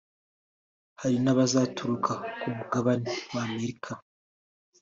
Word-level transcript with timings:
hari 0.99 1.17
n’abazaturuka 1.23 2.11
ku 2.39 2.47
mugabane 2.57 3.11
wa 3.33 3.41
Amerika 3.47 3.91